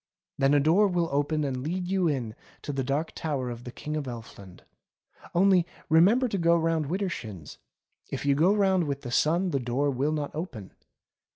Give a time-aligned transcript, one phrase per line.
[0.39, 3.71] Then a door will open and let you in to the Dark Tower of the
[3.71, 4.63] King of Elfland.
[5.35, 7.59] Only remember to go round wider shins.
[8.09, 10.71] If you go round with the sun the door will not open.